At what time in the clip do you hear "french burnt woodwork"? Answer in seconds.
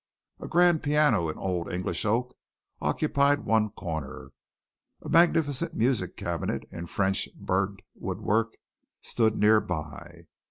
6.87-8.55